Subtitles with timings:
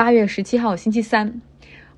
[0.00, 1.42] 八月十七号星期三，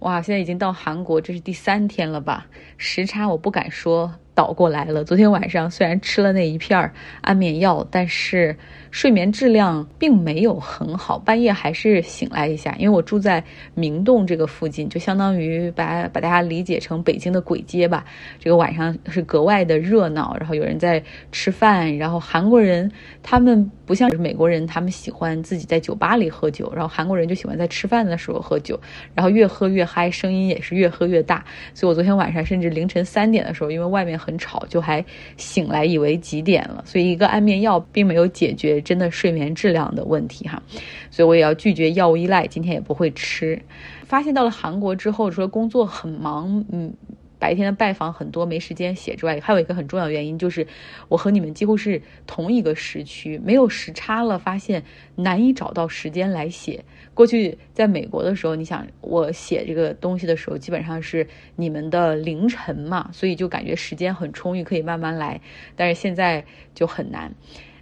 [0.01, 2.49] 哇，现在已经到韩国，这是第三天了吧？
[2.77, 5.05] 时差我不敢说倒过来了。
[5.05, 8.57] 昨天晚上虽然吃了那一片安眠药，但是。
[8.91, 12.77] 睡眠质量并没有很好，半夜还是醒来一下。
[12.79, 13.43] 因为我住在
[13.73, 18.05] 明洞这个附近，就相当于把把大家理解成北京的簋街吧。
[18.39, 22.93] 这个晚上是格外的热闹，然后有人在吃饭，然后韩国人
[23.23, 28.81] 他们不像是美国人，他们喜欢自己在酒吧里喝酒，然后韩国人就喜欢在吃饭的时候喝酒，
[29.15, 31.45] 然后越喝越嗨，声音也是越喝越大。
[31.75, 35.05] 所以我昨天晚上甚至凌晨三点的时候，因为外面很吵，就还
[35.37, 36.83] 醒来以为几点了。
[36.87, 38.81] 所以一个安眠药并没有解决。
[38.81, 40.63] 真的睡眠质量的问题哈，
[41.11, 43.61] 所以我也要拒绝药物依赖，今天也不会吃。
[44.07, 46.93] 发现到了韩国之后，除了工作很忙，嗯，
[47.43, 50.65] 白天的拜访很多，没时间写之外，还有一个很重要原因就是，
[51.09, 54.85] 我和你们几乎是同一个时区，没有时差了，发现
[55.17, 56.85] 难以找到时间来写。
[57.15, 65.41] 过去在美国的时候，你想我写这个东西的时候，基本上是你们的凌晨嘛，所以就感觉时间很充裕，可以慢慢来。
[65.75, 66.45] 但是现在
[66.77, 67.35] 就很难。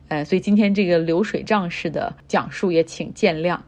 [0.08, 3.60] 呃，所以今天这个流水账式的讲述也请见谅。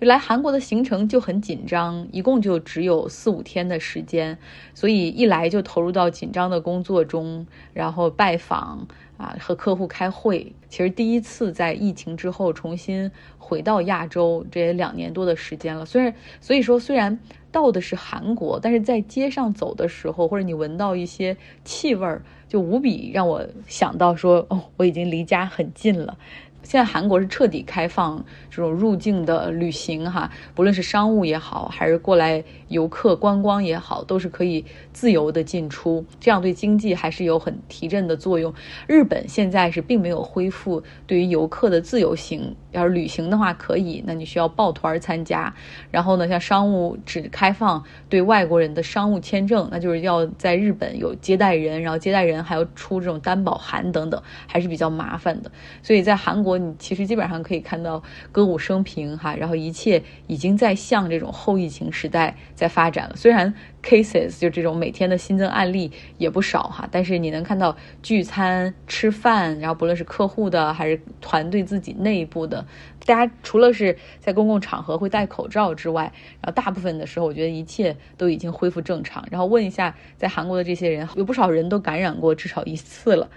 [0.00, 4.36] 就来韩国的行程就很紧张，一共就只有四五天的时间，
[4.74, 10.52] 所以一来就投入到紧张的工作中，然后拜访啊，和客户开会。
[10.68, 15.86] 其实第一次在疫情之后重新回到亚洲，这也两年多的时间了。
[15.86, 17.18] 虽然所以说虽然
[17.52, 22.22] 到的是韩国，但是在街上走的时候，或者你闻到一些气味儿。
[22.46, 26.16] 就无比让我想到说，哦，我已经离家很近了。
[26.64, 38.52] 现在韩国是彻底开放这种入境的旅行，哈，不论是商务也好，还是过来游客观光也好，都是可以自由的进出，这样对经济还是有很提振的作用。
[38.86, 45.54] 日本现在是并没有恢复对于游客的自由行，要是旅行的话可以，那你需要抱团参加。
[45.90, 55.52] 然后呢，像商务只开放对外国人的商务签证，那就是要在日本有接待人，然后接待人还要出这种担保函等等，还是比较麻烦的。
[55.82, 56.53] 所以在韩国。
[56.58, 63.16] 你其实基本上可以看到歌舞升平哈，然后一切已经在向这种后疫情时代在发展了。
[63.16, 72.66] 虽然 cases 就这种每天的新增案例也不少哈，但是你能看到聚餐吃饭，然后不论是客户的还是团队自己内部的，
[73.04, 79.24] 大家除了是在公共场合会戴口罩之外，然后大部分的时候，我觉得一切都已经恢复正常。
[79.30, 83.28] 然后问一下，在韩国的这些人，有不少人都感染过至少一次了。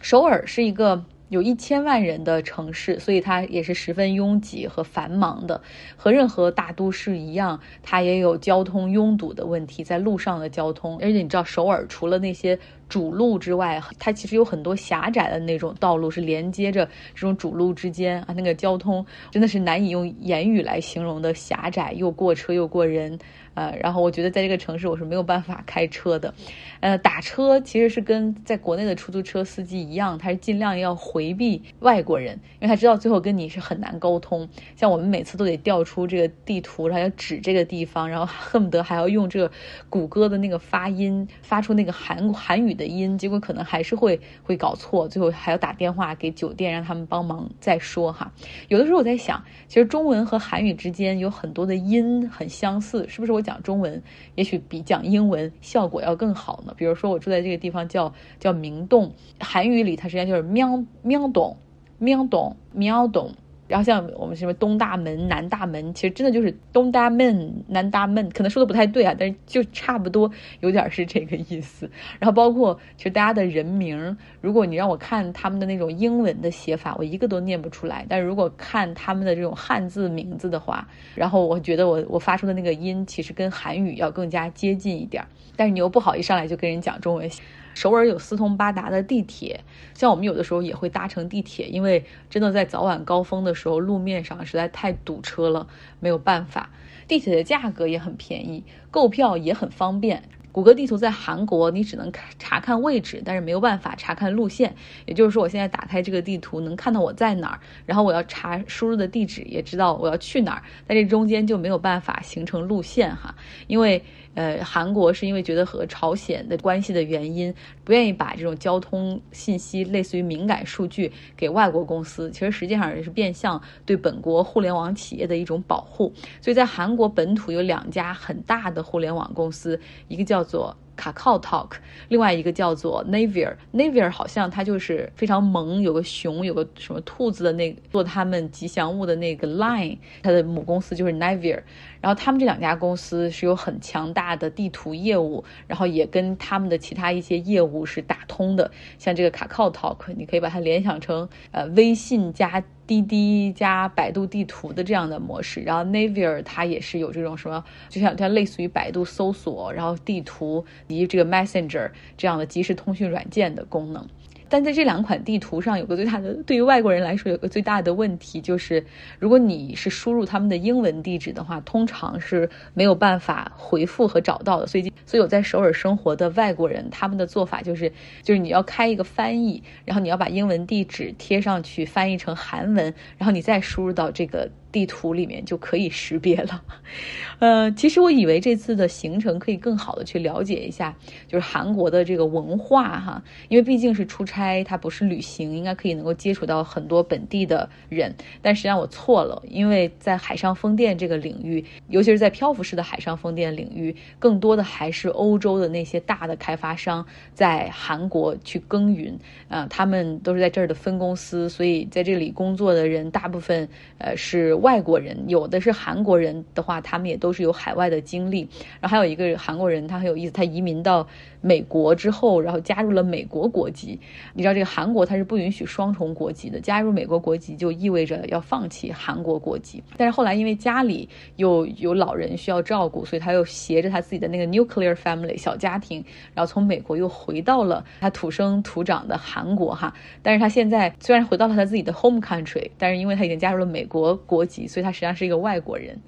[0.00, 1.04] 首尔是一个。
[1.30, 5.62] 有一千万人的城市，所以它也是十分拥挤和繁忙的，
[5.96, 10.98] 和任何大都市一样，它也有交通拥堵的问题，在路上的交通。
[10.98, 12.58] 而且你知道，首尔除了那些
[12.90, 16.84] 主路之外，它其实有很多狭窄的那种道路，是连接着
[17.14, 23.18] 这种主路之间啊，那个交通真的是难以用言语来形容的狭窄，又过车又过人。
[23.54, 26.32] 呃，然后我觉得在这个城市我是没有办法开车的，
[26.78, 34.48] 呃， 打车其实是跟在国内的出租车司机一样，他是尽量要回避外国人， 因为他知道最后跟你是很难沟通。
[34.76, 39.50] 像我们每次都得调出这个地图，然后要指这个地方，然后恨不得还要用这个
[39.90, 48.32] 谷歌的那个发音发出那个韩韩语的音，结果可能还是会会搞错，最后还要打电话给酒店让他们帮忙再说哈。
[48.68, 53.40] 有的时候我在想，其实中文和韩语之间有很多的音很相似，是不是我？
[53.40, 54.02] 讲中文
[54.34, 56.74] 也许比讲英文效果要更好呢。
[56.76, 61.56] 比如说，我住在这个地方叫叫明洞，韩语里它实际上就是喵喵洞，
[61.98, 63.34] 喵洞喵洞。
[63.70, 71.88] 然后像我们什么东大门、南大门，其实真的就是东大门、南大门，可能说的不太对啊，但是就差不多有点是这个意思。
[72.18, 78.04] 然后包括其实大家的人名，如果你让我看他们的那种英文的写法，我一个都念不出来。
[78.08, 85.24] 但是如果看他们的这种汉字名字的话，然后我觉得我我发出的那个音，其实跟韩语要更加接近一点。
[85.54, 87.30] 但是你又不好一上来就跟人讲中文。
[87.74, 89.64] 首尔有四通八达的地铁，
[89.94, 95.66] 像我们有的时候也会搭乘地铁，因为真的在早晚高峰的时候，路面上实在太堵车了，
[96.00, 96.70] 没有办法。
[97.08, 100.22] 地铁的价格也很便宜，购票也很方便。
[100.52, 104.74] 谷歌地图在韩国，你只能查看位置，但是没有办法查看路线。
[105.06, 113.34] 也就是说，我现在打开这个地图，能看到我在哪儿，然后我要查输入的地址，也知道我要去哪儿，在这中间就没有办法形成路线哈，
[113.66, 114.02] 因为。
[114.32, 117.52] 呃，韩国是因为觉得和朝鲜的关系的原因，
[117.82, 122.30] 不愿意把这种交通信息类似于敏感数据给外国公司。
[122.30, 126.12] 其实实际上也是变相对本国互联网企业的一种保护。
[126.40, 130.76] 所以在韩国本土有两家很大的互联网公司，一个叫叫做。
[130.96, 131.76] 卡靠 Talk，
[132.10, 141.62] 另外一个叫做 Navier，Navier 好像它就是非常萌，有个熊，有个什么兔子的那个做他们吉祥物的那个 Line，它的母公司就是 Navier，
[142.02, 152.62] 然后他们这两家公司是有很强大的地图业务，然后也跟他们的其他一些业务是打通的，像这个卡靠 Talk，你可以把它联想成呃微信加。
[152.90, 164.04] 滴滴加百度地图的这样的模式，然后 Navier 它也是有这种什么，就像它类似于百度搜索，然后地图以及这个 Messenger 这样的即时通讯软件的功能。
[164.50, 168.84] 但在这两款地图上有个最大的，对于外国人来说有个最大的问题就是，
[169.20, 174.66] 如果你是输入他们的英文地址的话，通常是没有办法回复和找到的。
[174.66, 177.90] 所以，所以我在首尔生活的外国人，他们的做法就是，
[178.22, 184.50] 就是你要开一个翻译，然后你要把英文地址贴上去，翻译成韩文，然后你再输入到这个。
[184.72, 186.62] 地图里面就可以识别了，
[187.40, 190.96] 呃，其实我以为这次的行程可以更好的去了解一下，
[191.26, 198.14] 就是韩国的这个文化哈，因为毕竟是出差，它不是旅行，应该可以能够接触到很多本地的人。
[198.40, 209.18] 但实际上我错了，因为在海上风电这个领域，尤其是在漂浮式的海上风电领域，更多的还是欧洲的那些大的开发商在韩国去耕耘，
[209.48, 213.68] 啊，他们都是在这儿的分公司，所以在这里工作的人大部分
[213.98, 214.54] 呃是。
[214.60, 218.48] 外国人有的是韩国人的话，他们也都是有海外的经历。
[218.80, 221.06] 然后还有一个韩国人，他很有意思，他移民到
[221.40, 223.98] 美国之后，然后加入了美国国籍。
[224.34, 229.82] 你知道这个韩国他是不允许双重国籍的，加入美国国籍就意味着要放弃韩国国籍。
[229.96, 236.04] 但是后来因为家里又有老人需要照顾，所以他又携着他自己的那个 nuclear family 小家庭，
[236.34, 239.94] 然后从美国又回到了他土生土长的韩国哈。
[240.22, 244.46] 但是他现在虽然回到了他自己的 home country，但是因为他已经加入了美国国。
[244.66, 245.98] 所以他实际上是一个外国人，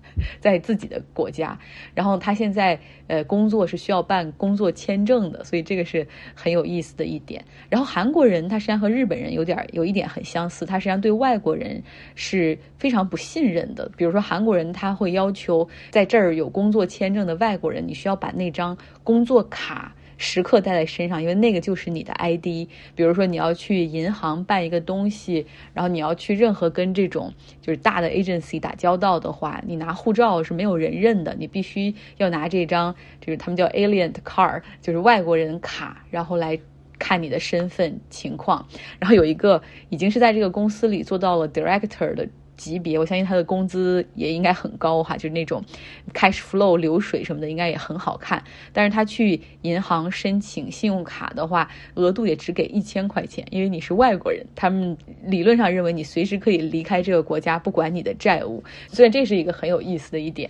[0.40, 1.58] 在自己的国家。
[1.94, 7.44] 然后他现在呃工作是需要办工作签证的，所以这个是很有意思的一点。
[7.68, 11.82] 然后韩国人他实际上和日本人有点有一点很相似，他实际上对外国人
[12.14, 13.90] 是非常不信任的。
[13.96, 19.94] 比如说韩国人他会要求在这儿有工作签证的外国人，你需要把那张工作卡。
[20.22, 22.68] 时刻带在身上，因为那个就是你的 ID。
[22.94, 36.58] 比如说你要去银行办一个东西，然后你要去任何跟这种就是大的 agency 打交道的话，你拿护照是没有人认的，你必须要拿这张就是他们叫 alien card，就是外国人卡，然后来
[36.98, 38.66] 看你的身份情况。
[39.00, 42.28] 然后有一个已经是在这个公司里做到了 director 的。
[42.62, 45.64] 级别，我相信他的工资也应该很高哈，就是那种
[46.14, 48.44] cash flow 流水什么的，应该也很好看。
[48.72, 58.62] 但是他去银行申请信用卡的话，额度也只给一千块钱，因为你是外国人，他们理论上认为你随时可以离开这个国家，不管你的债务。
[58.86, 60.48] 所以这是一个很有意思的一点。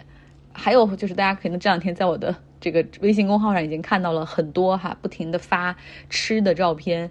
[0.52, 5.74] 还有就是大家可能这两天在我的这个微信公号上已经看到了很多哈，不停的发
[6.10, 7.10] 吃的照片。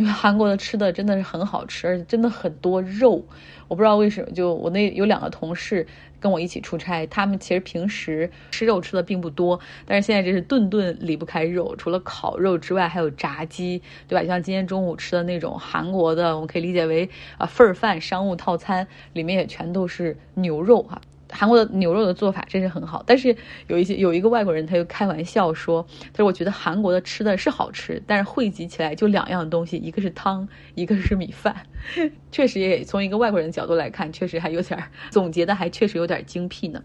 [0.00, 3.22] 因为韩国的吃的真的是很好吃，而且真的很多肉。
[3.68, 5.86] 我不知道为什么，就我那有两个同事
[6.18, 14.26] 跟我一起出差，他们其实平时吃肉吃的并不多，但是现在这是顿顿离不开肉，除了烤肉之外，还有炸鸡，对吧？
[14.26, 20.98] 像今天中午吃的那种韩国的，我们可以理解为啊份儿饭商务套餐，里面也全都是牛肉哈。
[21.40, 23.34] 韩国的牛肉的做法真是很好，但是
[23.66, 25.82] 有一些有一个外国人他就开玩笑说，
[26.12, 31.56] 他说我觉得韩国的吃的是好吃，但是汇集起来就两样东西，一个是汤，一个是米饭，
[32.30, 34.78] 确实也从一个外国人的角度来看，确实还有点
[35.08, 36.82] 总结的还确实有点精辟呢。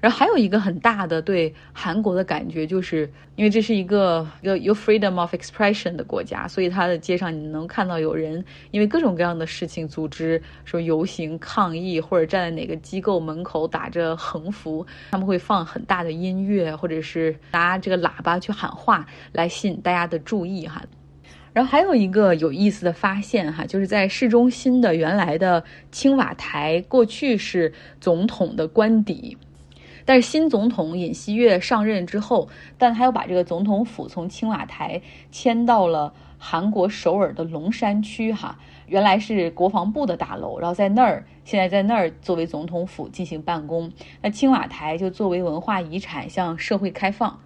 [0.00, 20.82] 然后还有一个很大的对韩国的感觉，就是因为这是一个有有 freedom of expression 的国家，所以它的街上你能看到有人因为各种各样的事情组织说游行抗议，或者站在哪个机构门口打着横幅，他们会放很大的音乐，或者是拿这个喇叭去喊话来吸引大家的注意哈。
[21.52, 29.36] 然后还有一个有意思的发现哈，就是在市中心的原来的青瓦台，过去是总统的官邸。
[30.08, 32.48] 但是新总统尹锡悦上任之后，
[32.78, 43.92] 但他又把这个总统府从青瓦台迁到了韩国首尔的龙山区，哈，原来是国防部的大楼，然后在那儿，现在在那儿作为总统府进行办公。
[44.22, 47.38] 那青瓦台就作为文化遗产向社会开放。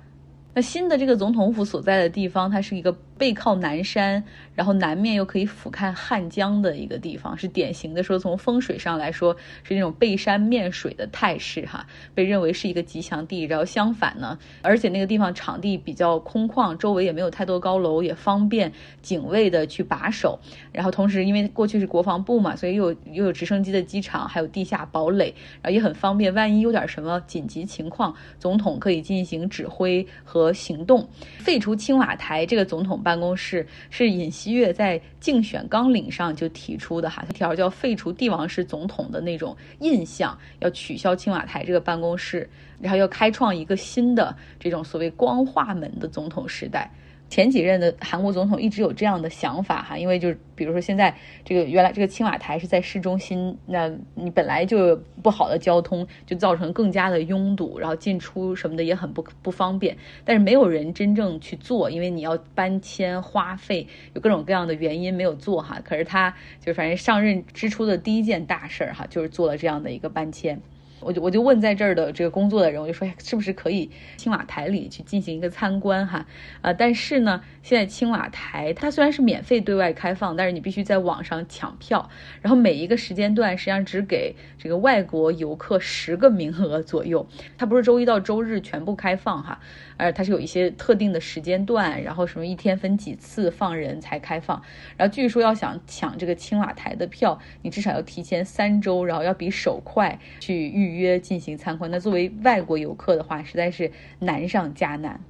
[0.55, 4.21] 那新的这个总统府所在的地方，它是一个背靠南山，
[4.53, 11.87] 然后南面又可以俯瞰汉江的一个地方，是典型的说从风水上来说是那种背山面水的态势哈，
[12.17, 13.45] 被认为是一个吉祥地。
[13.45, 20.37] 然后相反呢，而且那个地方场地比较空旷，周围也没有太多高楼，也方便警卫的去把守。
[20.73, 26.35] 然后同时因为过去是国防部嘛，所以又有又有直升机的机场，还有地下堡垒，然后也很方便。
[26.35, 31.09] 万一有点什么紧急情况，总统可以进行指挥和行动。
[31.39, 42.49] 废除青瓦台这个总统办办公室是尹锡悦在竞选纲领上就提出的哈，一条叫废除帝王式总统的那种印象，要取消青瓦台这个办公室，
[42.81, 46.91] 然后要开创一个新的这种所谓光化门的总统时代。
[47.33, 59.97] 前几任的韩国总统一直有这样的想法哈，因为就是比如说现在这个原来这个青瓦台是在市中心，那你本来就不好的交通，就造成更加的拥堵，然后进出什么的也很不不方便。
[60.27, 65.81] 但是没有人真正去做，因为你要搬迁花费，有各种各样的原因没有做哈。
[65.83, 70.61] 可是他就反正上任之初的第一件大事儿哈，就是做了这样的一个搬迁。
[71.05, 76.27] 我就我就问在这儿的这个工作的人，我就说是不是可以青瓦台里去进行一个参观哈？
[76.61, 82.09] 啊，但是呢，现在青瓦台它虽然是免费对外开放，但是你必须在网上抢票，
[82.41, 87.27] 然后每一个时间段实际上只给这个外国游客十个名额左右，
[87.59, 89.61] 它不是周一到周日全部开放哈，
[89.97, 94.63] 而它是有一些特定的时间段，然后什么一天分几次放人才开放，
[94.97, 105.21] 然后据说要想抢这个青瓦台的票，你至少要提前三周，然后要比手快去预约进行参观，那作为外国游客的话，实在是难上加难。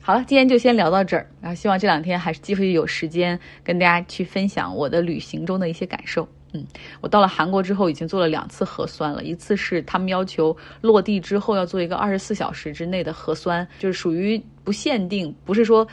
[0.00, 6.26] 好了，今天就先聊到这儿，然后希望这两天还是继续有时间跟大家去分享我的旅行中的一些感受。
[6.54, 6.64] 嗯，
[7.00, 15.86] 我到了韩国之后已经做了两次核酸了，一次是他们要求落地之后要做一个二十四小时之内的核酸，就是属于不限定，不是说。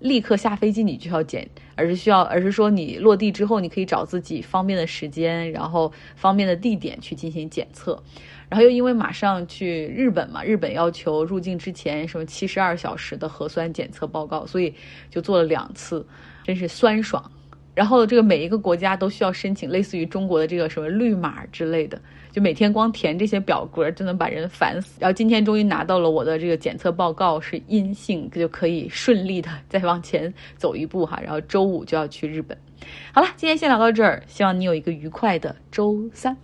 [0.00, 1.44] 立刻下飞机你就要检，
[1.74, 8.00] 而是需要，而是说你落地之后，你可以找自己方便的时间，然后方便的地点去进行检测。
[8.48, 14.74] 然后又因为马上去日本嘛，日本要求入境之前什么七十二小时的核酸检测报告，所以
[15.10, 16.06] 就做了两次，
[16.44, 17.22] 真是酸爽。
[17.74, 22.00] 然后这个每一个国家都需要申请类似于中国的这个什么绿码之类的。
[22.32, 24.98] 就每天光填这些表格就能把人烦死。
[25.00, 31.20] 然后今天终于拿到了我的这个检测报告是阴性，就可以顺利的再往前走一步哈。
[31.22, 32.56] 然后周五就要去日本。
[33.12, 36.36] 好了，今天先聊到这儿，希望你有一个愉快的周三。